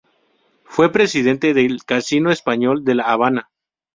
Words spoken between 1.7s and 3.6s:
Casino Español de La Habana.